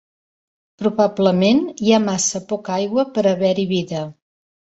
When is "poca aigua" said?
2.53-3.05